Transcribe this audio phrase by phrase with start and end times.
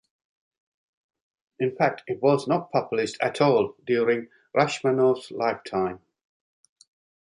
[1.59, 5.99] In fact it was not published at all during Rachmaninoff's lifetime.